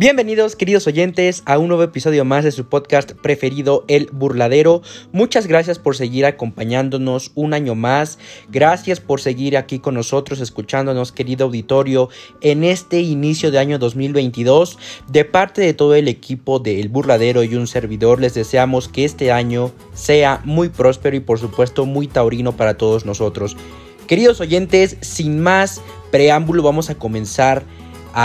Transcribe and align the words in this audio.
Bienvenidos 0.00 0.54
queridos 0.54 0.86
oyentes 0.86 1.42
a 1.44 1.58
un 1.58 1.66
nuevo 1.66 1.82
episodio 1.82 2.24
más 2.24 2.44
de 2.44 2.52
su 2.52 2.66
podcast 2.66 3.14
preferido 3.14 3.84
El 3.88 4.08
Burladero. 4.12 4.80
Muchas 5.10 5.48
gracias 5.48 5.80
por 5.80 5.96
seguir 5.96 6.24
acompañándonos 6.24 7.32
un 7.34 7.52
año 7.52 7.74
más. 7.74 8.20
Gracias 8.48 9.00
por 9.00 9.20
seguir 9.20 9.56
aquí 9.56 9.80
con 9.80 9.94
nosotros 9.94 10.38
escuchándonos 10.38 11.10
querido 11.10 11.46
auditorio 11.46 12.10
en 12.42 12.62
este 12.62 13.00
inicio 13.00 13.50
de 13.50 13.58
año 13.58 13.80
2022. 13.80 14.78
De 15.08 15.24
parte 15.24 15.62
de 15.62 15.74
todo 15.74 15.96
el 15.96 16.06
equipo 16.06 16.60
de 16.60 16.80
El 16.80 16.90
Burladero 16.90 17.42
y 17.42 17.56
un 17.56 17.66
servidor 17.66 18.20
les 18.20 18.34
deseamos 18.34 18.86
que 18.86 19.04
este 19.04 19.32
año 19.32 19.72
sea 19.94 20.42
muy 20.44 20.68
próspero 20.68 21.16
y 21.16 21.20
por 21.20 21.40
supuesto 21.40 21.86
muy 21.86 22.06
taurino 22.06 22.56
para 22.56 22.78
todos 22.78 23.04
nosotros. 23.04 23.56
Queridos 24.06 24.40
oyentes, 24.40 24.96
sin 25.00 25.40
más 25.40 25.82
preámbulo 26.12 26.62
vamos 26.62 26.88
a 26.88 26.94
comenzar 26.94 27.64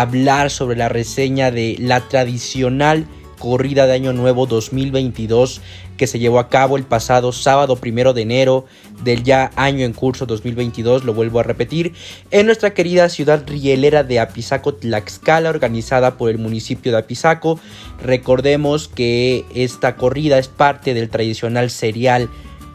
hablar 0.01 0.49
sobre 0.49 0.75
la 0.75 0.89
reseña 0.89 1.51
de 1.51 1.75
la 1.79 2.01
tradicional 2.07 3.05
corrida 3.37 3.85
de 3.85 3.93
Año 3.93 4.13
Nuevo 4.13 4.47
2022 4.47 5.61
que 5.97 6.07
se 6.07 6.17
llevó 6.17 6.39
a 6.39 6.49
cabo 6.49 6.77
el 6.77 6.83
pasado 6.83 7.31
sábado 7.31 7.75
primero 7.75 8.13
de 8.13 8.23
enero 8.23 8.65
del 9.03 9.23
ya 9.23 9.51
año 9.55 9.85
en 9.85 9.93
curso 9.93 10.25
2022, 10.25 11.03
lo 11.03 11.13
vuelvo 11.13 11.39
a 11.39 11.43
repetir, 11.43 11.93
en 12.31 12.47
nuestra 12.47 12.73
querida 12.73 13.09
ciudad 13.09 13.43
rielera 13.45 14.03
de 14.03 14.19
Apizaco, 14.19 14.73
Tlaxcala, 14.73 15.49
organizada 15.49 16.17
por 16.17 16.31
el 16.31 16.39
municipio 16.39 16.91
de 16.91 16.97
Apizaco. 16.97 17.59
Recordemos 18.01 18.87
que 18.87 19.45
esta 19.53 19.95
corrida 19.95 20.39
es 20.39 20.47
parte 20.47 20.93
del 20.93 21.09
tradicional 21.09 21.69
serial 21.69 22.29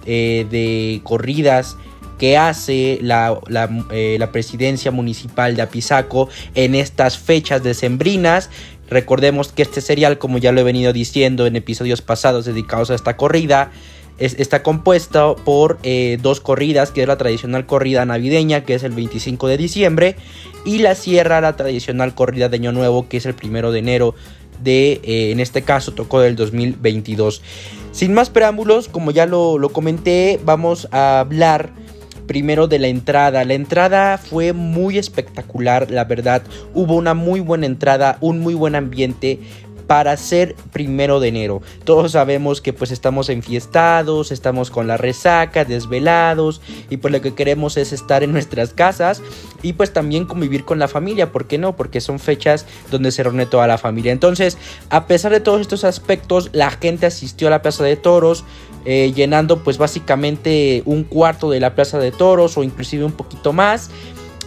eh, 0.06 0.46
de 0.50 1.00
corridas 1.02 1.76
que 2.18 2.36
hace 2.36 2.98
la, 3.00 3.38
eh, 3.90 4.16
la, 4.18 4.32
presidencia 4.32 4.90
municipal 4.90 5.56
de 5.56 5.62
Apizaco 5.62 6.28
en 6.54 6.74
estas 6.74 7.18
fechas 7.18 7.62
decembrinas. 7.62 8.50
Recordemos 8.90 9.52
que 9.52 9.62
este 9.62 9.80
serial, 9.80 10.18
como 10.18 10.38
ya 10.38 10.52
lo 10.52 10.60
he 10.60 10.64
venido 10.64 10.92
diciendo 10.92 11.46
en 11.46 11.56
episodios 11.56 12.02
pasados 12.02 12.44
dedicados 12.44 12.90
a 12.90 12.94
esta 12.94 13.16
corrida, 13.16 13.70
está 14.18 14.62
compuesto 14.62 15.36
por 15.44 15.78
eh, 15.82 16.18
dos 16.20 16.40
corridas, 16.40 16.90
que 16.90 17.02
es 17.02 17.08
la 17.08 17.16
tradicional 17.16 17.66
corrida 17.66 18.04
navideña, 18.04 18.64
que 18.64 18.74
es 18.74 18.82
el 18.82 18.92
25 18.92 19.46
de 19.46 19.56
diciembre, 19.56 20.16
y 20.64 20.78
la 20.78 20.94
sierra, 20.94 21.40
la 21.40 21.56
tradicional 21.56 22.14
corrida 22.14 22.48
de 22.48 22.56
Año 22.56 22.72
Nuevo, 22.72 23.08
que 23.08 23.18
es 23.18 23.26
el 23.26 23.36
1 23.40 23.70
de 23.70 23.78
enero 23.78 24.14
de, 24.62 25.00
eh, 25.04 25.30
en 25.30 25.40
este 25.40 25.62
caso, 25.62 25.92
tocó 25.92 26.20
del 26.20 26.34
2022. 26.34 27.42
Sin 27.92 28.12
más 28.12 28.30
preámbulos, 28.30 28.88
como 28.88 29.12
ya 29.12 29.26
lo, 29.26 29.58
lo 29.58 29.70
comenté, 29.70 30.40
vamos 30.44 30.88
a 30.90 31.20
hablar 31.20 31.70
primero 32.28 32.68
de 32.68 32.78
la 32.78 32.86
entrada. 32.86 33.44
La 33.44 33.54
entrada 33.54 34.18
fue 34.18 34.52
muy 34.52 34.98
espectacular, 34.98 35.90
la 35.90 36.04
verdad. 36.04 36.42
Hubo 36.74 36.94
una 36.94 37.14
muy 37.14 37.40
buena 37.40 37.66
entrada, 37.66 38.18
un 38.20 38.38
muy 38.38 38.54
buen 38.54 38.76
ambiente 38.76 39.40
para 39.88 40.16
ser 40.18 40.54
primero 40.70 41.18
de 41.18 41.28
enero. 41.28 41.62
Todos 41.82 42.12
sabemos 42.12 42.60
que 42.60 42.74
pues 42.74 42.92
estamos 42.92 43.30
enfiestados, 43.30 44.30
estamos 44.30 44.70
con 44.70 44.86
la 44.86 44.98
resaca, 44.98 45.64
desvelados 45.64 46.60
y 46.90 46.98
pues 46.98 47.10
lo 47.10 47.22
que 47.22 47.34
queremos 47.34 47.78
es 47.78 47.94
estar 47.94 48.22
en 48.22 48.32
nuestras 48.32 48.74
casas 48.74 49.22
y 49.62 49.72
pues 49.72 49.92
también 49.92 50.26
convivir 50.26 50.66
con 50.66 50.78
la 50.78 50.88
familia, 50.88 51.32
¿por 51.32 51.46
qué 51.46 51.56
no? 51.56 51.74
Porque 51.74 52.02
son 52.02 52.18
fechas 52.18 52.66
donde 52.90 53.10
se 53.10 53.22
reúne 53.22 53.46
toda 53.46 53.66
la 53.66 53.78
familia. 53.78 54.12
Entonces, 54.12 54.58
a 54.90 55.06
pesar 55.06 55.32
de 55.32 55.40
todos 55.40 55.62
estos 55.62 55.84
aspectos, 55.84 56.50
la 56.52 56.70
gente 56.70 57.06
asistió 57.06 57.48
a 57.48 57.50
la 57.50 57.62
Plaza 57.62 57.82
de 57.82 57.96
Toros, 57.96 58.44
eh, 58.90 59.12
llenando 59.14 59.62
pues 59.62 59.76
básicamente 59.76 60.82
un 60.86 61.04
cuarto 61.04 61.50
de 61.50 61.60
la 61.60 61.74
Plaza 61.74 61.98
de 61.98 62.10
Toros 62.10 62.56
o 62.56 62.64
inclusive 62.64 63.04
un 63.04 63.12
poquito 63.12 63.52
más. 63.52 63.90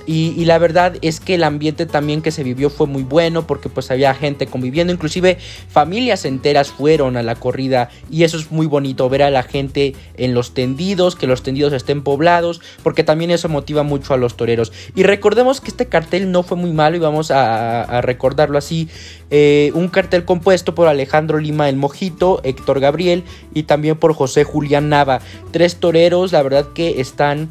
Y, 0.06 0.45
la 0.45 0.57
verdad 0.57 0.95
es 1.01 1.19
que 1.19 1.35
el 1.35 1.44
ambiente 1.44 1.85
también 1.85 2.22
que 2.22 2.31
se 2.31 2.44
vivió 2.44 2.69
fue 2.69 2.88
muy 2.88 3.03
bueno 3.03 3.45
porque 3.47 3.69
pues 3.69 3.91
había 3.91 4.13
gente 4.13 4.47
conviviendo, 4.47 4.91
inclusive 4.91 5.38
familias 5.69 6.25
enteras 6.25 6.69
fueron 6.69 7.16
a 7.16 7.23
la 7.23 7.35
corrida 7.35 7.89
y 8.09 8.23
eso 8.23 8.38
es 8.38 8.51
muy 8.51 8.66
bonito 8.66 9.07
ver 9.09 9.23
a 9.23 9.29
la 9.29 9.44
gente 9.44 9.94
en 10.17 10.34
los 10.34 10.53
tendidos, 10.53 11.16
que 11.16 11.28
los 11.28 11.44
tendidos 11.44 11.73
estén 11.73 12.03
poblados, 12.03 12.62
porque 12.84 13.03
también 13.03 13.31
eso 13.31 13.50
motiva 13.50 13.84
mucho 13.84 14.13
a 14.13 14.17
los 14.17 14.35
toreros. 14.35 14.72
Y 14.95 15.03
recordemos 15.03 15.62
que 15.62 15.69
este 15.69 15.85
cartel 15.85 16.31
no 16.31 16.44
fue 16.44 16.57
muy 16.57 16.73
malo 16.73 16.95
y 16.97 17.00
vamos 17.00 17.31
a, 17.31 18.01
recordarlo 18.01 18.57
así, 18.57 18.89
eh, 19.29 19.72
un 19.75 19.88
cartel 19.88 20.25
compuesto 20.25 20.75
por 20.75 20.88
Alejandro 20.88 21.39
Lima 21.39 21.69
el 21.69 21.75
Mojito, 21.75 22.41
Héctor 22.44 22.79
Gabriel 22.79 23.23
y 23.53 23.63
también 23.63 23.97
por 23.97 24.13
José 24.13 24.44
Julián 24.44 24.89
Nava, 24.89 25.22
tres 25.51 25.78
toreros, 25.78 26.31
la 26.31 26.41
verdad 26.41 26.68
que 26.73 27.00
están 27.01 27.50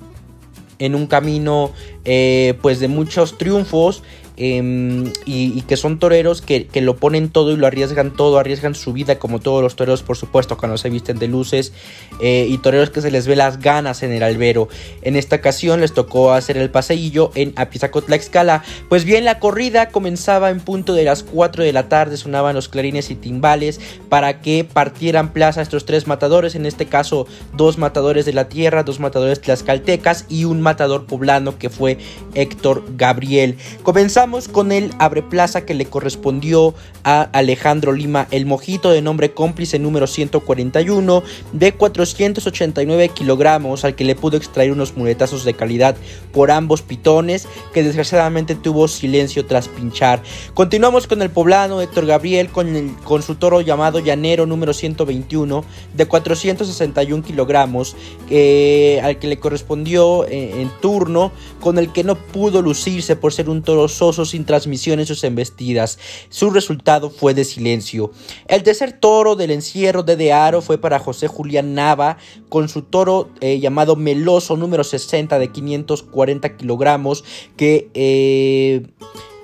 en 0.80 0.96
un 0.96 1.06
camino 1.06 1.70
eh, 2.04 2.58
pues 2.60 2.80
de 2.80 2.88
muchos 2.88 3.38
triunfos 3.38 4.02
Em, 4.42 5.12
y, 5.26 5.60
que 5.68 5.76
son 5.76 5.98
toreros 5.98 6.40
que, 6.40 6.66
lo 6.80 6.96
ponen 6.96 7.28
todo 7.28 7.52
y 7.52 7.56
lo 7.56 7.66
arriesgan 7.66 8.10
todo, 8.10 8.38
arriesgan 8.38 8.74
su 8.74 8.94
vida 8.94 9.18
como 9.18 9.38
todos 9.38 9.62
los 9.62 9.76
toreros, 9.76 10.02
por 10.02 10.16
supuesto, 10.16 10.56
cuando 10.56 10.78
se 10.78 10.88
visten 10.88 11.18
de 11.18 11.28
luces, 11.28 11.74
eh, 12.22 12.46
y 12.48 12.56
toreros 12.56 12.88
que 12.88 13.02
se 13.02 13.10
les 13.10 13.26
ve 13.26 13.36
las 13.36 13.60
ganas 13.60 14.02
en 14.02 14.12
el 14.12 14.22
albero. 14.22 14.70
En 15.02 15.16
esta 15.16 15.36
ocasión 15.36 15.82
les 15.82 15.92
tocó 15.92 16.32
hacer 16.32 16.56
el 16.56 16.70
paseillo 16.70 17.32
en 17.34 17.52
Apizacotla 17.54 18.16
Escala. 18.16 18.64
Pues 18.88 19.04
bien, 19.04 19.26
la 19.26 19.40
corrida 19.40 19.90
comenzaba 19.90 20.48
en 20.48 20.60
punto 20.60 20.94
de 20.94 21.04
las 21.04 21.22
4 21.22 21.62
de 21.62 21.74
la 21.74 21.90
tarde, 21.90 22.16
sonaban 22.16 22.54
los 22.54 22.70
clarines 22.70 23.10
y 23.10 23.16
timbales 23.16 23.78
para 24.08 24.40
que 24.40 24.64
partieran 24.64 25.34
plaza 25.34 25.60
estos 25.60 25.84
tres 25.84 26.06
matadores, 26.06 26.54
en 26.54 26.64
este 26.64 26.86
caso 26.86 27.26
dos 27.52 27.76
matadores 27.76 28.24
de 28.24 28.32
la 28.32 28.48
tierra, 28.48 28.84
dos 28.84 29.00
matadores 29.00 29.42
tlaxcaltecas 29.42 30.24
y 30.30 30.46
un 30.46 30.62
matador 30.62 31.04
poblano 31.04 31.58
que 31.58 31.68
fue 31.68 31.98
Héctor 32.32 32.84
Gabriel. 32.96 33.58
Comenzamos 33.82 34.29
con 34.30 34.70
el 34.70 34.92
abreplaza 35.00 35.66
que 35.66 35.74
le 35.74 35.86
correspondió 35.86 36.72
a 37.02 37.22
Alejandro 37.32 37.92
Lima 37.92 38.28
el 38.30 38.46
Mojito 38.46 38.90
de 38.90 39.02
nombre 39.02 39.32
cómplice 39.32 39.80
número 39.80 40.06
141 40.06 41.22
de 41.52 41.72
489 41.72 43.08
kilogramos 43.08 43.84
al 43.84 43.96
que 43.96 44.04
le 44.04 44.14
pudo 44.14 44.36
extraer 44.36 44.70
unos 44.70 44.96
muletazos 44.96 45.44
de 45.44 45.54
calidad 45.54 45.96
por 46.32 46.52
ambos 46.52 46.80
pitones 46.82 47.48
que 47.74 47.82
desgraciadamente 47.82 48.54
tuvo 48.54 48.86
silencio 48.86 49.46
tras 49.46 49.66
pinchar. 49.66 50.22
Continuamos 50.54 51.08
con 51.08 51.22
el 51.22 51.30
poblano 51.30 51.80
Héctor 51.80 52.06
Gabriel 52.06 52.50
con, 52.50 52.76
el, 52.76 52.94
con 53.02 53.24
su 53.24 53.34
toro 53.34 53.60
llamado 53.60 53.98
Llanero 53.98 54.46
número 54.46 54.72
121 54.72 55.64
de 55.94 56.06
461 56.06 57.24
kilogramos 57.24 57.96
al 58.26 59.18
que 59.18 59.26
le 59.26 59.40
correspondió 59.40 60.24
en, 60.28 60.60
en 60.60 60.70
turno 60.80 61.32
con 61.60 61.78
el 61.78 61.92
que 61.92 62.04
no 62.04 62.14
pudo 62.14 62.62
lucirse 62.62 63.16
por 63.16 63.32
ser 63.32 63.50
un 63.50 63.62
toro 63.62 63.88
soso 64.12 64.24
sin 64.24 64.44
transmisión 64.44 64.98
en 64.98 65.06
sus 65.06 65.22
embestidas. 65.24 65.98
Su 66.28 66.50
resultado 66.50 67.10
fue 67.10 67.32
de 67.32 67.44
silencio. 67.44 68.10
El 68.48 68.62
tercer 68.62 68.92
toro 68.92 69.36
del 69.36 69.52
encierro 69.52 70.02
de 70.02 70.16
De 70.16 70.32
Aro 70.32 70.62
fue 70.62 70.78
para 70.78 70.98
José 70.98 71.28
Julián 71.28 71.74
Nava, 71.74 72.18
con 72.48 72.68
su 72.68 72.82
toro 72.82 73.30
eh, 73.40 73.60
llamado 73.60 73.96
Meloso 73.96 74.56
número 74.56 74.84
60 74.84 75.38
de 75.38 75.48
540 75.48 76.56
kilogramos, 76.56 77.24
que... 77.56 77.88
Eh, 77.94 78.82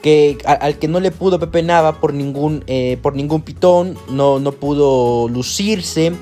que 0.03 0.39
al 0.45 0.79
que 0.79 0.87
no 0.87 1.01
le 1.01 1.11
pudo 1.11 1.41
Pepe 1.41 1.65
Nava 1.65 2.01
por 2.01 2.15
ningún, 2.15 2.63
eh, 2.69 2.97
por 3.03 3.17
ningún 3.17 3.43
pitón, 3.43 3.99
no, 4.09 4.39
no 4.39 4.53
pudo 4.53 5.29
lucirse. 5.29 6.13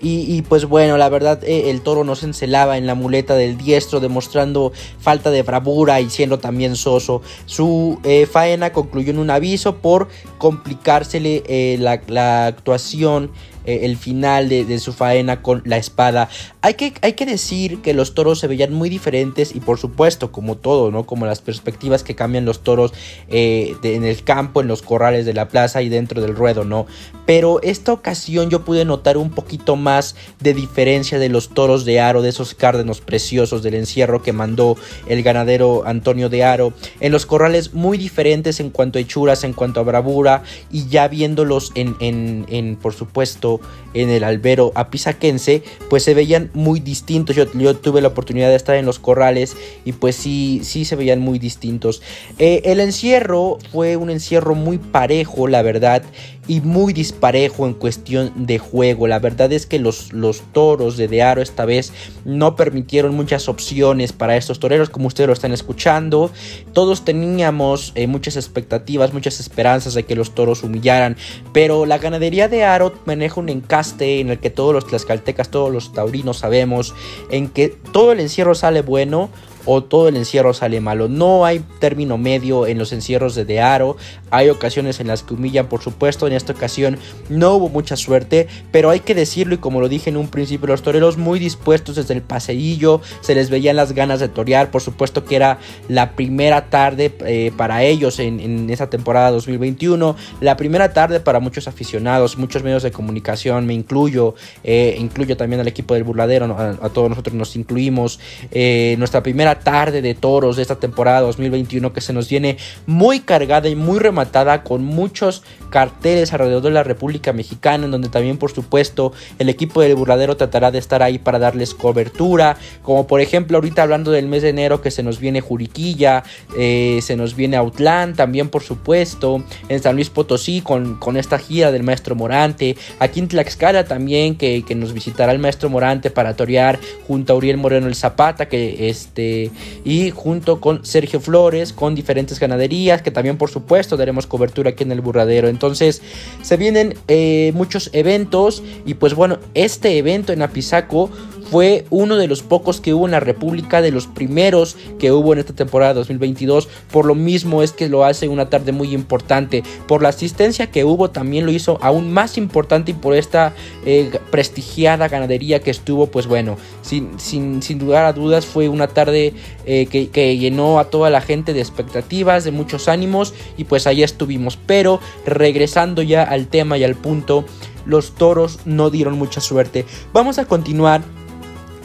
Y, 0.00 0.42
pues 0.42 0.66
bueno, 0.66 0.98
la 0.98 1.08
verdad 1.08 1.42
eh, 1.42 1.70
el 1.70 1.80
toro 1.80 2.04
no 2.04 2.16
se 2.16 2.26
encelaba 2.26 2.76
en 2.76 2.86
la 2.86 2.94
muleta 2.94 3.34
del 3.34 3.56
diestro, 3.56 3.98
demostrando 3.98 4.72
falta 4.98 5.30
de 5.30 5.42
bravura 5.42 6.00
y 6.00 6.10
siendo 6.10 6.38
también 6.38 6.76
soso. 6.76 7.22
Su 7.46 7.98
eh, 8.04 8.26
faena 8.26 8.72
concluyó 8.72 9.10
en 9.10 9.18
un 9.18 9.30
aviso 9.30 9.76
por 9.76 10.08
complicársele 10.38 11.42
eh, 11.46 11.78
la 11.78 12.46
actuación 12.46 13.30
eh, 13.66 13.80
el 13.82 13.96
final 13.96 14.48
de, 14.48 14.78
su 14.78 14.92
faena 14.92 15.42
con 15.42 15.62
la 15.64 15.76
espada. 15.76 16.28
Hay 16.62 16.74
que, 16.74 16.94
hay 17.02 17.14
que 17.14 17.26
decir 17.26 17.82
que 17.82 17.94
los 17.94 18.14
toros 18.14 18.38
se 18.38 18.46
veían 18.46 18.72
muy 18.72 18.88
diferentes 18.88 19.54
y 19.54 19.60
por 19.60 19.78
supuesto, 19.78 20.32
como 20.32 20.56
todo, 20.56 20.90
¿no? 20.90 21.06
Como 21.06 21.26
las 21.26 21.40
perspectivas 21.40 22.02
que 22.02 22.14
cambian 22.14 22.44
los 22.44 22.62
toros 22.62 22.92
eh, 23.28 23.74
en 23.82 24.04
el 24.04 24.22
campo, 24.22 24.60
en 24.60 24.68
los 24.68 24.82
corrales 24.82 25.26
de 25.26 25.34
la 25.34 25.48
plaza 25.48 25.82
y 25.82 25.88
dentro 25.88 26.20
del 26.22 26.34
ruedo, 26.34 26.64
¿no? 26.64 26.86
Pero 27.26 27.60
esta 27.62 27.92
ocasión 27.92 28.50
yo 28.50 28.64
pude 28.64 28.84
notar 28.84 29.16
un 29.16 29.30
poquito 29.30 29.76
más 29.76 30.14
de 30.40 30.54
diferencia 30.54 31.18
de 31.18 31.28
los 31.28 31.48
toros 31.50 31.84
de 31.84 32.00
aro, 32.00 32.22
de 32.22 32.28
esos 32.28 32.54
cárdenos 32.54 33.00
preciosos 33.00 33.62
del 33.62 33.74
encierro 33.74 34.22
que 34.22 34.32
mandó 34.32 34.76
el 35.08 35.22
ganadero 35.22 35.82
Antonio 35.86 36.28
de 36.28 36.44
Aro. 36.44 36.72
En 37.00 37.12
los 37.12 37.26
corrales 37.26 37.74
muy 37.74 37.98
diferentes 37.98 38.60
en 38.60 38.70
cuanto 38.70 38.98
a 38.98 39.02
hechuras, 39.02 39.44
en 39.44 39.52
cuanto 39.52 39.80
a 39.80 39.82
bravura 39.82 40.42
y 40.70 40.86
ya 40.88 41.08
viéndolos 41.08 41.72
en, 41.74 41.96
en, 42.00 42.46
en 42.48 42.76
por 42.76 42.94
supuesto, 42.94 43.55
en 43.94 44.10
el 44.10 44.24
albero 44.24 44.72
apizaquense, 44.74 45.62
pues 45.88 46.02
se 46.02 46.14
veían 46.14 46.50
muy 46.54 46.80
distintos. 46.80 47.36
Yo, 47.36 47.46
tuve 47.76 48.00
la 48.00 48.08
oportunidad 48.08 48.48
de 48.48 48.56
estar 48.56 48.76
en 48.76 48.86
los 48.86 48.98
corrales 48.98 49.56
y 49.84 49.92
pues 49.92 50.16
sí, 50.16 50.60
sí 50.64 50.84
se 50.84 50.96
veían 50.96 51.20
muy 51.20 51.38
distintos. 51.38 52.02
Eh, 52.38 52.62
el 52.64 52.80
encierro 52.80 53.58
fue 53.72 53.96
un 53.96 54.10
encierro 54.10 54.54
muy 54.54 54.78
parejo, 54.78 55.48
la 55.48 55.62
verdad. 55.62 56.02
Y 56.48 56.60
muy 56.60 56.92
disparejo 56.92 57.66
en 57.66 57.74
cuestión 57.74 58.46
de 58.46 58.58
juego. 58.58 59.06
La 59.06 59.18
verdad 59.18 59.52
es 59.52 59.66
que 59.66 59.78
los, 59.78 60.12
los 60.12 60.42
toros 60.52 60.96
de 60.96 61.08
Dearo 61.08 61.42
esta 61.42 61.64
vez 61.64 61.92
no 62.24 62.56
permitieron 62.56 63.14
muchas 63.14 63.48
opciones 63.48 64.12
para 64.12 64.36
estos 64.36 64.60
toreros, 64.60 64.90
como 64.90 65.08
ustedes 65.08 65.26
lo 65.26 65.32
están 65.32 65.52
escuchando. 65.52 66.30
Todos 66.72 67.04
teníamos 67.04 67.92
eh, 67.94 68.06
muchas 68.06 68.36
expectativas, 68.36 69.12
muchas 69.12 69.40
esperanzas 69.40 69.94
de 69.94 70.04
que 70.04 70.14
los 70.14 70.34
toros 70.34 70.62
humillaran, 70.62 71.16
pero 71.52 71.86
la 71.86 71.98
ganadería 71.98 72.48
de 72.48 72.64
Aro 72.64 72.94
maneja 73.04 73.40
un 73.40 73.48
encaste 73.48 74.20
en 74.20 74.30
el 74.30 74.38
que 74.38 74.50
todos 74.50 74.72
los 74.72 74.86
tlaxcaltecas, 74.86 75.50
todos 75.50 75.72
los 75.72 75.92
taurinos 75.92 76.38
sabemos, 76.38 76.94
en 77.30 77.48
que 77.48 77.68
todo 77.68 78.12
el 78.12 78.20
encierro 78.20 78.54
sale 78.54 78.82
bueno 78.82 79.30
o 79.66 79.82
todo 79.82 80.08
el 80.08 80.16
encierro 80.16 80.54
sale 80.54 80.80
malo. 80.80 81.08
No 81.08 81.44
hay 81.44 81.62
término 81.80 82.16
medio 82.16 82.66
en 82.66 82.78
los 82.78 82.92
encierros 82.92 83.34
de 83.34 83.44
Dearo. 83.44 83.96
Hay 84.30 84.48
ocasiones 84.48 85.00
en 85.00 85.08
las 85.08 85.22
que 85.22 85.34
humillan, 85.34 85.68
por 85.68 85.82
supuesto. 85.82 86.26
En 86.26 86.32
esta 86.32 86.52
ocasión 86.52 86.98
no 87.28 87.54
hubo 87.54 87.68
mucha 87.68 87.96
suerte, 87.96 88.48
pero 88.70 88.90
hay 88.90 89.00
que 89.00 89.14
decirlo 89.14 89.54
y 89.54 89.58
como 89.58 89.80
lo 89.80 89.88
dije 89.88 90.10
en 90.10 90.16
un 90.16 90.28
principio, 90.28 90.68
los 90.68 90.82
toreros 90.82 91.18
muy 91.18 91.38
dispuestos 91.38 91.96
desde 91.96 92.14
el 92.14 92.22
paseillo, 92.22 93.00
se 93.20 93.34
les 93.34 93.50
veían 93.50 93.76
las 93.76 93.92
ganas 93.92 94.20
de 94.20 94.28
torear. 94.28 94.70
Por 94.70 94.82
supuesto 94.82 95.24
que 95.24 95.36
era 95.36 95.58
la 95.88 96.12
primera 96.12 96.70
tarde 96.70 97.12
eh, 97.26 97.52
para 97.56 97.82
ellos 97.82 98.18
en, 98.18 98.70
esa 98.70 98.88
temporada 98.88 99.30
2021, 99.30 100.16
la 100.40 100.56
primera 100.56 100.92
tarde 100.92 101.20
para 101.20 101.40
muchos 101.40 101.68
aficionados, 101.68 102.38
muchos 102.38 102.62
medios 102.62 102.82
de 102.82 102.90
comunicación, 102.90 103.66
me 103.66 103.74
incluyo, 103.74 104.34
eh, 104.64 104.96
incluyo 104.98 105.36
también 105.36 105.60
al 105.60 105.68
equipo 105.68 105.94
del 105.94 106.04
burladero, 106.04 106.46
a, 106.56 106.88
todos 106.90 107.08
nosotros 107.10 107.34
nos 107.34 107.56
incluimos. 107.56 108.20
Eh, 108.52 108.94
nuestra 108.98 109.22
primera 109.22 109.55
tarde 109.58 110.02
de 110.02 110.14
toros 110.14 110.56
de 110.56 110.62
esta 110.62 110.76
temporada 110.76 111.20
2021 111.20 111.92
que 111.92 112.00
se 112.00 112.12
nos 112.12 112.28
viene 112.28 112.58
muy 112.86 113.20
cargada 113.20 113.68
y 113.68 113.76
muy 113.76 113.98
rematada 113.98 114.62
con 114.62 114.84
muchos 114.84 115.42
carteles 115.70 116.32
alrededor 116.32 116.62
de 116.62 116.70
la 116.70 116.82
República 116.82 117.32
Mexicana 117.32 117.84
en 117.84 117.90
donde 117.90 118.08
también 118.08 118.38
por 118.38 118.52
supuesto 118.52 119.12
el 119.38 119.48
equipo 119.48 119.80
del 119.80 119.94
burladero 119.94 120.36
tratará 120.36 120.70
de 120.70 120.78
estar 120.78 121.02
ahí 121.02 121.18
para 121.18 121.38
darles 121.38 121.74
cobertura 121.74 122.56
como 122.82 123.06
por 123.06 123.20
ejemplo 123.20 123.58
ahorita 123.58 123.82
hablando 123.82 124.10
del 124.10 124.26
mes 124.26 124.42
de 124.42 124.50
enero 124.50 124.80
que 124.80 124.90
se 124.90 125.02
nos 125.02 125.18
viene 125.18 125.40
Juriquilla 125.40 126.22
eh, 126.56 127.00
se 127.02 127.16
nos 127.16 127.34
viene 127.34 127.56
Autlán 127.56 128.14
también 128.14 128.48
por 128.48 128.62
supuesto 128.62 129.42
en 129.68 129.82
San 129.82 129.96
Luis 129.96 130.10
Potosí 130.10 130.60
con, 130.60 130.96
con 130.96 131.16
esta 131.16 131.38
gira 131.38 131.72
del 131.72 131.82
maestro 131.82 132.14
Morante 132.14 132.76
aquí 132.98 133.20
en 133.20 133.28
Tlaxcala 133.28 133.84
también 133.84 134.36
que, 134.36 134.64
que 134.66 134.74
nos 134.74 134.92
visitará 134.92 135.32
el 135.32 135.38
maestro 135.38 135.68
Morante 135.68 136.10
para 136.10 136.34
torear 136.34 136.78
junto 137.06 137.32
a 137.32 137.36
Uriel 137.36 137.56
Moreno 137.56 137.86
el 137.86 137.94
Zapata 137.94 138.48
que 138.48 138.88
este 138.88 139.45
y 139.84 140.10
junto 140.10 140.60
con 140.60 140.84
Sergio 140.84 141.20
Flores 141.20 141.72
con 141.72 141.94
diferentes 141.94 142.38
ganaderías 142.38 143.02
que 143.02 143.10
también 143.10 143.36
por 143.38 143.50
supuesto 143.50 143.96
daremos 143.96 144.26
cobertura 144.26 144.70
aquí 144.70 144.84
en 144.84 144.92
el 144.92 145.00
burradero. 145.00 145.48
Entonces 145.48 146.02
se 146.42 146.56
vienen 146.56 146.94
eh, 147.08 147.52
muchos 147.54 147.90
eventos 147.92 148.62
y 148.84 148.94
pues 148.94 149.14
bueno 149.14 149.38
este 149.54 149.98
evento 149.98 150.32
en 150.32 150.42
Apizaco 150.42 151.10
fue 151.50 151.86
uno 151.90 152.16
de 152.16 152.26
los 152.26 152.42
pocos 152.42 152.80
que 152.80 152.92
hubo 152.94 153.06
en 153.06 153.12
la 153.12 153.20
República, 153.20 153.80
de 153.80 153.90
los 153.90 154.06
primeros 154.06 154.76
que 154.98 155.12
hubo 155.12 155.32
en 155.32 155.38
esta 155.38 155.54
temporada 155.54 155.94
2022. 155.94 156.68
Por 156.90 157.06
lo 157.06 157.14
mismo 157.14 157.62
es 157.62 157.72
que 157.72 157.88
lo 157.88 158.04
hace 158.04 158.28
una 158.28 158.50
tarde 158.50 158.72
muy 158.72 158.92
importante. 158.92 159.62
Por 159.86 160.02
la 160.02 160.08
asistencia 160.08 160.70
que 160.70 160.84
hubo 160.84 161.10
también 161.10 161.46
lo 161.46 161.52
hizo 161.52 161.78
aún 161.82 162.12
más 162.12 162.36
importante 162.36 162.90
y 162.90 162.94
por 162.94 163.14
esta 163.14 163.54
eh, 163.84 164.10
prestigiada 164.30 165.08
ganadería 165.08 165.60
que 165.60 165.70
estuvo, 165.70 166.06
pues 166.08 166.26
bueno, 166.26 166.56
sin, 166.82 167.18
sin, 167.20 167.62
sin 167.62 167.78
lugar 167.78 168.04
a 168.04 168.12
dudas 168.12 168.46
fue 168.46 168.68
una 168.68 168.88
tarde 168.88 169.34
eh, 169.64 169.86
que, 169.86 170.08
que 170.08 170.36
llenó 170.36 170.78
a 170.78 170.90
toda 170.90 171.10
la 171.10 171.20
gente 171.20 171.52
de 171.52 171.60
expectativas, 171.60 172.44
de 172.44 172.50
muchos 172.50 172.88
ánimos 172.88 173.34
y 173.56 173.64
pues 173.64 173.86
ahí 173.86 174.02
estuvimos. 174.02 174.58
Pero 174.66 175.00
regresando 175.24 176.02
ya 176.02 176.22
al 176.22 176.48
tema 176.48 176.78
y 176.78 176.84
al 176.84 176.96
punto, 176.96 177.44
los 177.84 178.14
toros 178.14 178.60
no 178.64 178.90
dieron 178.90 179.16
mucha 179.16 179.40
suerte. 179.40 179.86
Vamos 180.12 180.38
a 180.38 180.46
continuar 180.46 181.02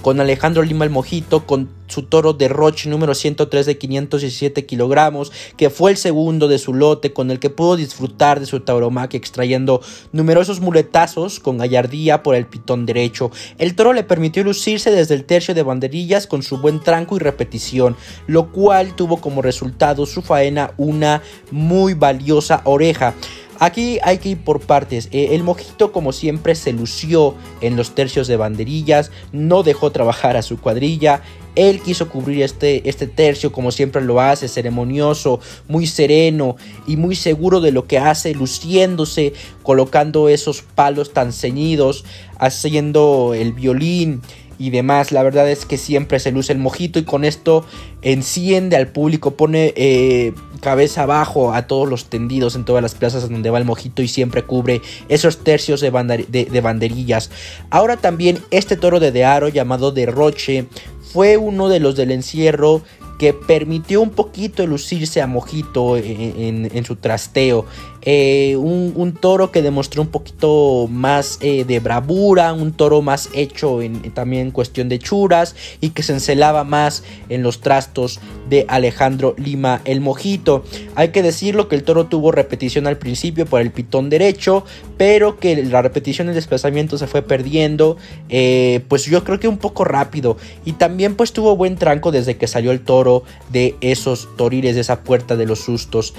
con 0.01 0.19
Alejandro 0.19 0.63
Lima 0.63 0.85
el 0.85 0.91
Mojito, 0.91 1.45
con 1.45 1.69
su 1.87 2.03
toro 2.03 2.33
de 2.33 2.47
Roche 2.47 2.89
número 2.89 3.13
103 3.13 3.65
de 3.65 3.77
517 3.77 4.65
kilogramos, 4.65 5.31
que 5.57 5.69
fue 5.69 5.91
el 5.91 5.97
segundo 5.97 6.47
de 6.47 6.57
su 6.57 6.73
lote, 6.73 7.13
con 7.13 7.31
el 7.31 7.39
que 7.39 7.49
pudo 7.49 7.75
disfrutar 7.75 8.39
de 8.39 8.45
su 8.45 8.61
tauromaquia 8.61 9.17
extrayendo 9.17 9.81
numerosos 10.11 10.59
muletazos 10.59 11.39
con 11.39 11.57
gallardía 11.57 12.23
por 12.23 12.35
el 12.35 12.45
pitón 12.45 12.85
derecho. 12.85 13.31
El 13.57 13.75
toro 13.75 13.93
le 13.93 14.03
permitió 14.03 14.43
lucirse 14.43 14.91
desde 14.91 15.15
el 15.15 15.25
tercio 15.25 15.53
de 15.53 15.63
banderillas 15.63 16.27
con 16.27 16.43
su 16.43 16.57
buen 16.57 16.79
tranco 16.79 17.17
y 17.17 17.19
repetición, 17.19 17.95
lo 18.27 18.51
cual 18.51 18.95
tuvo 18.95 19.17
como 19.17 19.41
resultado 19.41 20.05
su 20.05 20.21
faena 20.21 20.73
una 20.77 21.21
muy 21.51 21.93
valiosa 21.93 22.61
oreja. 22.63 23.13
Aquí 23.61 23.99
hay 24.01 24.17
que 24.17 24.29
ir 24.29 24.43
por 24.43 24.59
partes. 24.59 25.07
Eh, 25.11 25.35
el 25.35 25.43
mojito, 25.43 25.91
como 25.91 26.13
siempre, 26.13 26.55
se 26.55 26.73
lució 26.73 27.35
en 27.61 27.75
los 27.75 27.93
tercios 27.93 28.27
de 28.27 28.35
banderillas, 28.35 29.11
no 29.33 29.61
dejó 29.61 29.91
trabajar 29.91 30.35
a 30.35 30.41
su 30.41 30.59
cuadrilla. 30.59 31.21
Él 31.53 31.79
quiso 31.79 32.09
cubrir 32.09 32.41
este, 32.41 32.89
este 32.89 33.05
tercio 33.05 33.51
como 33.51 33.69
siempre 33.69 34.01
lo 34.01 34.19
hace, 34.19 34.47
ceremonioso, 34.47 35.41
muy 35.67 35.85
sereno 35.85 36.55
y 36.87 36.97
muy 36.97 37.15
seguro 37.15 37.61
de 37.61 37.71
lo 37.71 37.85
que 37.85 37.99
hace, 37.99 38.33
luciéndose, 38.33 39.33
colocando 39.61 40.27
esos 40.27 40.63
palos 40.63 41.13
tan 41.13 41.31
ceñidos, 41.31 42.03
haciendo 42.39 43.35
el 43.35 43.53
violín 43.53 44.23
y 44.61 44.69
demás. 44.69 45.11
La 45.11 45.23
verdad 45.23 45.49
es 45.49 45.65
que 45.65 45.77
siempre 45.77 46.19
se 46.19 46.31
luce 46.31 46.53
el 46.53 46.59
mojito 46.59 46.99
y 46.99 47.03
con 47.03 47.25
esto 47.25 47.65
enciende 48.03 48.75
al 48.75 48.87
público, 48.87 49.31
pone 49.31 49.73
eh, 49.75 50.33
cabeza 50.61 51.03
abajo 51.03 51.53
a 51.53 51.65
todos 51.65 51.89
los 51.89 52.05
tendidos 52.05 52.55
en 52.55 52.63
todas 52.63 52.83
las 52.83 52.93
plazas 52.93 53.27
donde 53.27 53.49
va 53.49 53.57
el 53.57 53.65
mojito 53.65 54.03
y 54.03 54.07
siempre 54.07 54.43
cubre 54.43 54.81
esos 55.09 55.43
tercios 55.43 55.81
de, 55.81 55.89
de, 56.29 56.61
banderillas. 56.61 57.31
Ahora 57.71 57.97
también 57.97 58.39
este 58.51 58.77
toro 58.77 58.99
de 58.99 59.11
Dearo 59.11 59.49
llamado 59.49 59.91
Derroche 59.91 60.67
fue 61.11 61.37
uno 61.37 61.67
de 61.67 61.79
los 61.79 61.95
del 61.95 62.11
encierro 62.11 62.83
que 63.21 63.33
permitió 63.33 64.01
un 64.01 64.09
poquito 64.09 64.65
lucirse 64.65 65.21
a 65.21 65.27
Mojito 65.27 65.95
en, 65.95 66.85
su 66.85 66.95
trasteo. 66.95 67.67
Eh, 68.03 68.55
un, 68.57 69.13
toro 69.19 69.51
que 69.51 69.61
demostró 69.61 70.01
un 70.01 70.07
poquito 70.07 70.87
más 70.89 71.37
eh, 71.41 71.65
de 71.65 71.79
bravura, 71.79 72.53
un 72.53 72.71
toro 72.71 73.01
más 73.01 73.29
hecho 73.33 73.81
en, 73.81 74.11
también 74.13 74.47
en 74.47 74.51
cuestión 74.51 74.89
de 74.89 74.97
churas 74.97 75.55
y 75.81 75.89
que 75.89 76.01
se 76.01 76.13
encelaba 76.13 76.63
más 76.63 77.03
en 77.29 77.43
los 77.43 77.61
trastos 77.61 78.19
de 78.49 78.65
Alejandro 78.69 79.35
Lima 79.37 79.81
el 79.85 80.01
Mojito. 80.01 80.63
Hay 80.95 81.09
que 81.09 81.21
decirlo 81.21 81.67
que 81.67 81.75
el 81.75 81.83
toro 81.83 82.07
tuvo 82.07 82.31
repetición 82.31 82.87
al 82.87 82.97
principio 82.97 83.45
por 83.45 83.61
el 83.61 83.71
pitón 83.71 84.09
derecho, 84.09 84.65
pero 84.97 85.37
que 85.37 85.63
la 85.63 85.81
repetición 85.81 86.27
del 86.27 86.35
desplazamiento 86.35 86.97
se 86.97 87.07
fue 87.07 87.21
perdiendo, 87.21 87.97
eh, 88.29 88.81
pues 88.87 89.05
yo 89.05 89.23
creo 89.23 89.39
que 89.39 89.47
un 89.47 89.57
poco 89.57 89.83
rápido 89.83 90.37
y 90.65 90.73
también 90.73 91.15
pues 91.15 91.33
tuvo 91.33 91.55
buen 91.55 91.75
tranco 91.75 92.11
desde 92.11 92.37
que 92.37 92.47
salió 92.47 92.71
el 92.71 92.81
toro 92.81 93.23
de 93.51 93.75
esos 93.81 94.27
toriles, 94.37 94.75
de 94.75 94.81
esa 94.81 95.03
puerta 95.03 95.35
de 95.35 95.45
los 95.45 95.59
sustos. 95.59 96.13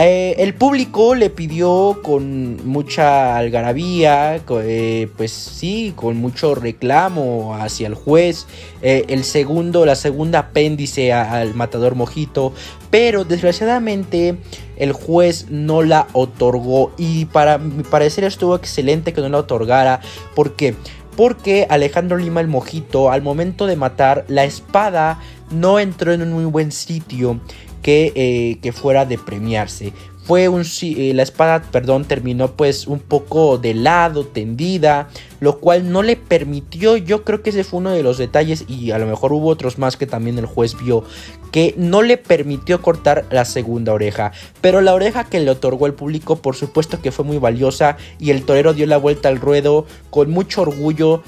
Eh, 0.00 0.36
el 0.38 0.54
público 0.54 1.16
le 1.16 1.28
pidió 1.28 1.98
con 2.04 2.64
mucha 2.64 3.36
algarabía, 3.36 4.40
eh, 4.48 5.08
pues 5.16 5.32
sí, 5.32 5.92
con 5.96 6.16
mucho 6.18 6.54
reclamo 6.54 7.56
hacia 7.56 7.88
el 7.88 7.94
juez, 7.94 8.46
eh, 8.80 9.06
el 9.08 9.24
segundo, 9.24 9.84
la 9.84 9.96
segunda 9.96 10.38
apéndice 10.38 11.12
al 11.12 11.52
matador 11.56 11.96
mojito, 11.96 12.52
pero 12.90 13.24
desgraciadamente 13.24 14.36
el 14.76 14.92
juez 14.92 15.46
no 15.50 15.82
la 15.82 16.06
otorgó 16.12 16.92
y 16.96 17.24
para 17.24 17.58
mi 17.58 17.82
parecer 17.82 18.22
estuvo 18.22 18.54
excelente 18.54 19.12
que 19.12 19.20
no 19.20 19.28
la 19.28 19.38
otorgara, 19.38 20.00
porque 20.36 20.76
porque 21.16 21.66
Alejandro 21.68 22.16
Lima 22.16 22.40
el 22.40 22.46
Mojito 22.46 23.10
al 23.10 23.22
momento 23.22 23.66
de 23.66 23.74
matar 23.74 24.24
la 24.28 24.44
espada 24.44 25.18
no 25.50 25.80
entró 25.80 26.12
en 26.12 26.22
un 26.22 26.32
muy 26.32 26.44
buen 26.44 26.70
sitio 26.70 27.40
que, 27.82 28.12
eh, 28.14 28.58
que 28.62 28.72
fuera 28.72 29.04
de 29.04 29.18
premiarse. 29.18 29.92
Fue 30.28 30.46
un, 30.48 30.62
eh, 30.82 31.12
la 31.14 31.22
espada, 31.22 31.62
perdón, 31.62 32.04
terminó 32.04 32.52
pues 32.52 32.86
un 32.86 32.98
poco 32.98 33.56
de 33.56 33.72
lado, 33.72 34.26
tendida, 34.26 35.08
lo 35.40 35.58
cual 35.58 35.90
no 35.90 36.02
le 36.02 36.16
permitió, 36.16 36.98
yo 36.98 37.24
creo 37.24 37.42
que 37.42 37.48
ese 37.48 37.64
fue 37.64 37.78
uno 37.78 37.92
de 37.92 38.02
los 38.02 38.18
detalles 38.18 38.66
y 38.68 38.90
a 38.90 38.98
lo 38.98 39.06
mejor 39.06 39.32
hubo 39.32 39.48
otros 39.48 39.78
más 39.78 39.96
que 39.96 40.06
también 40.06 40.36
el 40.36 40.44
juez 40.44 40.76
vio, 40.78 41.02
que 41.50 41.74
no 41.78 42.02
le 42.02 42.18
permitió 42.18 42.82
cortar 42.82 43.24
la 43.30 43.46
segunda 43.46 43.94
oreja. 43.94 44.32
Pero 44.60 44.82
la 44.82 44.92
oreja 44.92 45.24
que 45.24 45.40
le 45.40 45.50
otorgó 45.50 45.86
el 45.86 45.94
público, 45.94 46.36
por 46.36 46.56
supuesto 46.56 47.00
que 47.00 47.10
fue 47.10 47.24
muy 47.24 47.38
valiosa 47.38 47.96
y 48.18 48.30
el 48.30 48.44
torero 48.44 48.74
dio 48.74 48.84
la 48.84 48.98
vuelta 48.98 49.30
al 49.30 49.40
ruedo 49.40 49.86
con 50.10 50.30
mucho 50.30 50.60
orgullo 50.60 51.22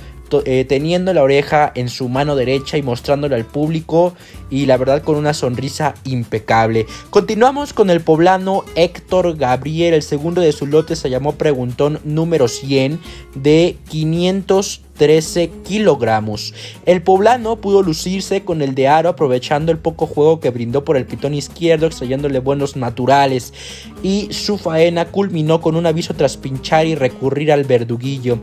eh, 0.44 0.64
teniendo 0.64 1.12
la 1.12 1.22
oreja 1.22 1.72
en 1.74 1.88
su 1.88 2.08
mano 2.08 2.36
derecha 2.36 2.76
y 2.76 2.82
mostrándole 2.82 3.34
al 3.34 3.44
público 3.44 4.14
y 4.50 4.66
la 4.66 4.76
verdad 4.76 5.02
con 5.02 5.16
una 5.16 5.34
sonrisa 5.34 5.94
impecable. 6.04 6.86
Continuamos 7.10 7.72
con 7.72 7.90
el 7.90 8.00
poblano 8.00 8.64
Héctor 8.74 9.36
Gabriel, 9.36 9.94
el 9.94 10.02
segundo 10.02 10.40
de 10.40 10.52
su 10.52 10.66
lote 10.66 10.96
se 10.96 11.10
llamó 11.10 11.32
Preguntón 11.32 12.00
número 12.04 12.48
100 12.48 13.00
de 13.34 13.76
500 13.88 14.82
13 15.00 15.50
kilogramos. 15.64 16.52
El 16.84 17.00
poblano 17.00 17.56
pudo 17.56 17.82
lucirse 17.82 18.42
con 18.42 18.60
el 18.60 18.74
de 18.74 18.86
aro 18.86 19.08
aprovechando 19.08 19.72
el 19.72 19.78
poco 19.78 20.06
juego 20.06 20.40
que 20.40 20.50
brindó 20.50 20.84
por 20.84 20.98
el 20.98 21.06
pitón 21.06 21.32
izquierdo, 21.32 21.86
extrayéndole 21.86 22.38
buenos 22.38 22.76
naturales 22.76 23.54
y 24.02 24.28
su 24.30 24.58
faena 24.58 25.06
culminó 25.06 25.62
con 25.62 25.74
un 25.74 25.86
aviso 25.86 26.12
tras 26.12 26.36
pinchar 26.36 26.86
y 26.86 26.96
recurrir 26.96 27.50
al 27.50 27.64
verduguillo. 27.64 28.40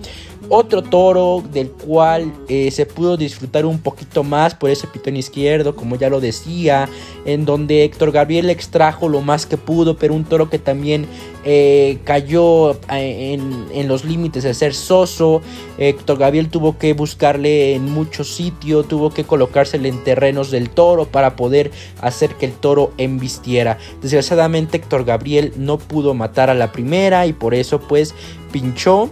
Otro 0.50 0.82
toro 0.82 1.44
del 1.52 1.70
cual 1.70 2.34
eh, 2.48 2.72
se 2.72 2.86
pudo 2.86 3.18
disfrutar 3.18 3.66
un 3.66 3.80
poquito 3.80 4.24
más 4.24 4.56
por 4.56 4.70
ese 4.70 4.88
pitón 4.88 5.18
izquierdo, 5.18 5.76
como 5.76 5.98
ya 5.98 6.10
lo 6.10 6.22
decía, 6.22 6.88
en 7.26 7.44
donde 7.44 7.84
Héctor 7.84 8.12
Gabriel 8.14 8.50
extrajo 8.50 9.10
lo 9.10 9.20
más 9.20 9.46
que 9.46 9.58
pudo, 9.58 9.98
pero 9.98 10.14
un 10.14 10.24
toro 10.24 10.50
que 10.50 10.58
también 10.58 11.06
eh, 11.44 12.00
cayó 12.06 12.72
eh, 12.90 13.34
en, 13.34 13.66
en, 13.74 13.88
los 13.90 14.06
límites 14.06 14.44
de 14.44 14.54
ser 14.54 14.74
soso. 14.74 15.42
Héctor 15.78 16.18
Gabriel 16.18 16.47
tuvo 16.50 16.78
que 16.78 16.94
buscarle 16.94 17.76
en 17.76 17.86
muchos 17.86 18.36
sitios, 18.36 18.88
tuvo 18.88 19.12
que 19.12 19.24
colocársele 19.24 19.90
en 19.90 20.04
terrenos 20.04 20.52
del 20.52 20.70
toro 20.70 21.06
para 21.06 21.36
poder 21.36 21.72
hacer 22.02 22.36
que 22.36 22.46
el 22.46 22.54
toro 22.54 22.92
embistiera. 22.98 23.78
Desgraciadamente 24.02 24.78
Héctor 24.78 25.06
Gabriel 25.06 25.54
no 25.58 25.78
pudo 25.78 26.14
matar 26.14 26.50
a 26.50 26.54
la 26.54 26.72
primera 26.72 27.26
y 27.28 27.34
por 27.34 27.54
eso 27.54 27.80
pues 27.80 28.14
pinchó 28.52 29.12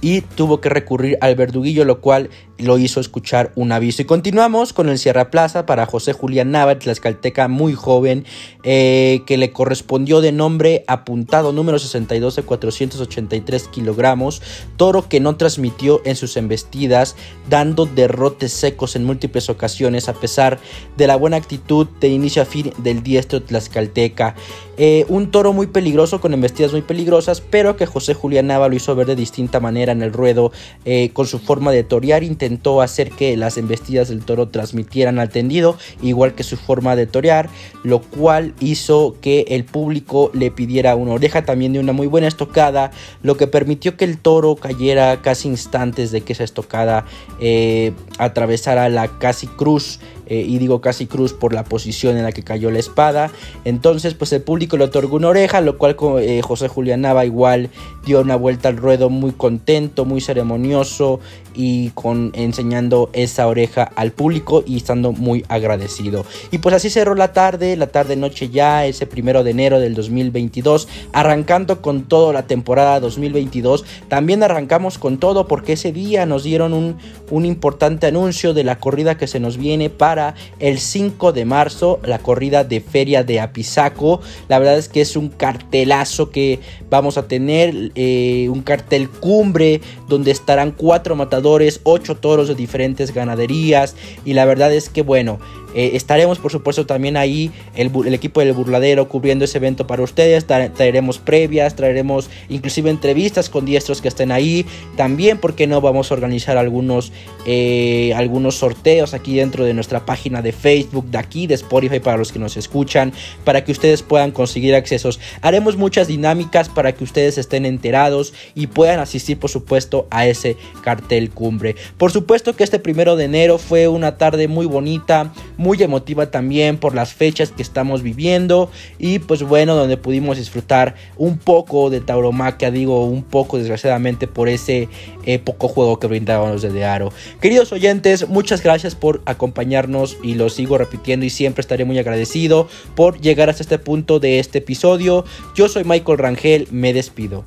y 0.00 0.22
tuvo 0.22 0.60
que 0.60 0.68
recurrir 0.68 1.18
al 1.20 1.34
verduguillo, 1.34 1.84
lo 1.84 2.00
cual 2.00 2.30
lo 2.58 2.78
hizo 2.78 3.00
escuchar 3.00 3.52
un 3.54 3.72
aviso. 3.72 4.02
Y 4.02 4.04
continuamos 4.04 4.72
con 4.72 4.88
el 4.88 4.98
Sierra 4.98 5.30
Plaza 5.30 5.66
para 5.66 5.86
José 5.86 6.12
Julián 6.12 6.50
Nava, 6.50 6.78
tlaxcalteca 6.78 7.48
muy 7.48 7.74
joven, 7.74 8.24
eh, 8.62 9.22
que 9.26 9.36
le 9.36 9.52
correspondió 9.52 10.20
de 10.20 10.32
nombre 10.32 10.84
apuntado 10.86 11.52
número 11.52 11.78
62 11.78 12.36
de 12.36 12.42
483 12.42 13.68
kilogramos, 13.68 14.42
toro 14.76 15.08
que 15.08 15.20
no 15.20 15.36
transmitió 15.36 16.02
en 16.04 16.16
sus 16.16 16.36
embestidas, 16.36 17.16
dando 17.48 17.86
derrotes 17.86 18.52
secos 18.52 18.96
en 18.96 19.04
múltiples 19.04 19.48
ocasiones, 19.48 20.08
a 20.08 20.14
pesar 20.14 20.58
de 20.96 21.06
la 21.06 21.16
buena 21.16 21.36
actitud 21.36 21.86
de 22.00 22.08
inicio 22.08 22.42
a 22.42 22.46
fin 22.46 22.72
del 22.78 23.02
diestro 23.02 23.42
tlaxcalteca. 23.42 24.34
Eh, 24.76 25.04
un 25.08 25.30
toro 25.30 25.52
muy 25.52 25.66
peligroso, 25.66 26.20
con 26.22 26.32
embestidas 26.32 26.72
muy 26.72 26.80
peligrosas, 26.80 27.42
pero 27.42 27.76
que 27.76 27.84
José 27.84 28.14
Julián 28.14 28.46
Nava 28.46 28.68
lo 28.68 28.76
hizo 28.76 28.94
ver 28.94 29.06
de 29.06 29.16
distinta 29.16 29.60
manera 29.60 29.89
en 29.92 30.02
el 30.02 30.12
ruedo, 30.12 30.52
eh, 30.84 31.10
con 31.12 31.26
su 31.26 31.38
forma 31.38 31.72
de 31.72 31.84
torear, 31.84 32.22
intentó 32.22 32.82
hacer 32.82 33.10
que 33.10 33.36
las 33.36 33.58
embestidas 33.58 34.08
del 34.08 34.24
toro 34.24 34.48
transmitieran 34.48 35.18
al 35.18 35.30
tendido, 35.30 35.76
igual 36.02 36.34
que 36.34 36.42
su 36.42 36.56
forma 36.56 36.96
de 36.96 37.06
torear, 37.06 37.48
lo 37.82 38.00
cual 38.00 38.54
hizo 38.60 39.16
que 39.20 39.46
el 39.48 39.64
público 39.64 40.30
le 40.34 40.50
pidiera 40.50 40.94
una 40.96 41.12
oreja 41.12 41.44
también 41.44 41.72
de 41.72 41.80
una 41.80 41.92
muy 41.92 42.06
buena 42.06 42.28
estocada, 42.28 42.90
lo 43.22 43.36
que 43.36 43.46
permitió 43.46 43.96
que 43.96 44.04
el 44.04 44.18
toro 44.18 44.56
cayera 44.56 45.20
casi 45.22 45.48
instantes 45.48 46.10
de 46.10 46.20
que 46.22 46.32
esa 46.32 46.44
estocada 46.44 47.04
eh, 47.40 47.92
atravesara 48.18 48.88
la 48.88 49.08
casi 49.18 49.46
cruz 49.46 50.00
eh, 50.30 50.44
y 50.46 50.58
digo 50.58 50.80
casi 50.80 51.06
cruz 51.06 51.32
por 51.32 51.52
la 51.52 51.64
posición 51.64 52.16
en 52.16 52.22
la 52.22 52.30
que 52.30 52.44
cayó 52.44 52.70
la 52.70 52.78
espada. 52.78 53.32
Entonces, 53.64 54.14
pues 54.14 54.32
el 54.32 54.42
público 54.42 54.76
le 54.76 54.84
otorgó 54.84 55.16
una 55.16 55.28
oreja, 55.28 55.60
lo 55.60 55.76
cual 55.76 55.96
eh, 56.20 56.40
José 56.40 56.68
Julián 56.68 57.00
Nava 57.00 57.26
igual 57.26 57.68
dio 58.06 58.20
una 58.20 58.36
vuelta 58.36 58.68
al 58.68 58.76
ruedo 58.76 59.10
muy 59.10 59.32
contento, 59.32 60.04
muy 60.04 60.20
ceremonioso 60.20 61.18
y 61.52 61.90
con 61.90 62.30
enseñando 62.34 63.10
esa 63.12 63.48
oreja 63.48 63.90
al 63.96 64.12
público 64.12 64.62
y 64.64 64.76
estando 64.76 65.10
muy 65.10 65.44
agradecido. 65.48 66.24
Y 66.52 66.58
pues 66.58 66.76
así 66.76 66.90
cerró 66.90 67.16
la 67.16 67.32
tarde, 67.32 67.76
la 67.76 67.88
tarde 67.88 68.14
noche 68.14 68.50
ya, 68.50 68.86
ese 68.86 69.06
primero 69.06 69.42
de 69.42 69.50
enero 69.50 69.80
del 69.80 69.94
2022, 69.94 70.86
arrancando 71.12 71.82
con 71.82 72.04
toda 72.04 72.32
la 72.32 72.46
temporada 72.46 73.00
2022. 73.00 73.84
También 74.06 74.44
arrancamos 74.44 74.98
con 74.98 75.18
todo 75.18 75.48
porque 75.48 75.72
ese 75.72 75.90
día 75.90 76.24
nos 76.24 76.44
dieron 76.44 76.72
un, 76.72 76.98
un 77.30 77.44
importante 77.44 78.06
anuncio 78.06 78.54
de 78.54 78.62
la 78.62 78.78
corrida 78.78 79.16
que 79.16 79.26
se 79.26 79.40
nos 79.40 79.56
viene 79.56 79.90
para 79.90 80.19
el 80.58 80.78
5 80.78 81.32
de 81.32 81.44
marzo, 81.44 82.00
la 82.04 82.18
corrida 82.18 82.64
de 82.64 82.80
Feria 82.80 83.24
de 83.24 83.40
Apizaco. 83.40 84.20
La 84.48 84.58
verdad 84.58 84.78
es 84.78 84.88
que 84.88 85.00
es 85.00 85.16
un 85.16 85.28
cartelazo 85.28 86.30
que 86.30 86.60
vamos 86.88 87.18
a 87.18 87.26
tener, 87.28 87.92
eh, 87.94 88.48
un 88.50 88.62
cartel 88.62 89.08
cumbre 89.08 89.80
donde 90.08 90.30
estarán 90.30 90.72
cuatro 90.72 91.16
matadores, 91.16 91.80
ocho 91.84 92.16
toros 92.16 92.48
de 92.48 92.54
diferentes 92.54 93.12
ganaderías. 93.14 93.96
Y 94.24 94.34
la 94.34 94.44
verdad 94.44 94.72
es 94.72 94.88
que, 94.88 95.02
bueno, 95.02 95.38
eh, 95.74 95.92
estaremos, 95.94 96.38
por 96.38 96.50
supuesto, 96.50 96.86
también 96.86 97.16
ahí, 97.16 97.50
el, 97.74 97.90
equipo 98.14 98.40
del 98.40 98.52
burladero, 98.52 99.08
cubriendo 99.08 99.44
ese 99.44 99.58
evento 99.58 99.86
para 99.86 100.02
ustedes. 100.02 100.46
traeremos 100.46 101.18
previas, 101.18 101.76
traeremos 101.76 102.30
inclusive 102.48 102.90
entrevistas 102.90 103.48
con 103.48 103.64
diestros 103.64 104.00
que 104.00 104.08
estén 104.08 104.32
ahí. 104.32 104.66
También, 104.96 105.38
porque 105.38 105.66
no 105.66 105.80
vamos 105.80 106.10
a 106.10 106.14
organizar 106.14 106.56
algunos, 106.56 107.12
eh, 107.46 108.12
algunos 108.16 108.56
sorteos 108.56 109.14
aquí 109.14 109.36
dentro 109.36 109.64
de 109.64 109.74
nuestra 109.74 110.04
página 110.04 110.42
de 110.42 110.52
Facebook, 110.52 111.06
de 111.06 111.18
aquí, 111.18 111.46
de 111.46 111.54
Spotify, 111.54 112.00
para 112.00 112.16
los 112.16 112.32
que 112.32 112.38
nos 112.38 112.56
escuchan, 112.56 113.12
para 113.44 113.64
que 113.64 113.72
ustedes 113.72 114.02
puedan 114.02 114.32
conseguir 114.32 114.74
accesos. 114.74 115.20
Haremos 115.40 115.76
muchas 115.76 116.08
dinámicas 116.08 116.68
para 116.68 116.92
que 116.92 117.04
ustedes 117.04 117.38
estén 117.38 117.66
enterados 117.66 118.34
y 118.54 118.66
puedan 118.66 119.00
asistir, 119.00 119.38
por 119.38 119.50
supuesto, 119.50 120.06
a 120.10 120.26
ese 120.26 120.56
cartel 120.82 121.30
cumbre. 121.30 121.76
Por 121.96 122.10
supuesto 122.10 122.54
que 122.54 122.64
este 122.64 122.78
primero 122.78 123.16
de 123.16 123.24
enero 123.24 123.58
fue 123.58 123.88
una 123.88 124.18
tarde 124.18 124.48
muy 124.48 124.66
bonita 124.66 125.32
muy 125.60 125.82
emotiva 125.82 126.30
también 126.30 126.78
por 126.78 126.94
las 126.94 127.12
fechas 127.12 127.52
que 127.52 127.60
estamos 127.60 128.02
viviendo 128.02 128.70
y 128.98 129.18
pues 129.18 129.42
bueno, 129.42 129.74
donde 129.74 129.98
pudimos 129.98 130.38
disfrutar 130.38 130.94
un 131.18 131.36
poco 131.36 131.90
de 131.90 132.00
tauromaquia, 132.00 132.70
digo 132.70 133.04
un 133.04 133.22
poco 133.22 133.58
desgraciadamente 133.58 134.26
por 134.26 134.48
ese 134.48 134.88
eh, 135.26 135.38
poco 135.38 135.68
juego 135.68 136.00
que 136.00 136.06
brindaban 136.06 136.50
los 136.50 136.64
Aro. 136.64 137.12
Queridos 137.42 137.72
oyentes, 137.72 138.26
muchas 138.26 138.62
gracias 138.62 138.94
por 138.94 139.20
acompañarnos 139.26 140.16
y 140.22 140.34
lo 140.34 140.48
sigo 140.48 140.78
repitiendo 140.78 141.26
y 141.26 141.30
siempre 141.30 141.60
estaré 141.60 141.84
muy 141.84 141.98
agradecido 141.98 142.66
por 142.94 143.20
llegar 143.20 143.50
hasta 143.50 143.62
este 143.62 143.78
punto 143.78 144.18
de 144.18 144.38
este 144.38 144.58
episodio. 144.58 145.26
Yo 145.54 145.68
soy 145.68 145.84
Michael 145.84 146.16
Rangel, 146.16 146.68
me 146.70 146.94
despido. 146.94 147.44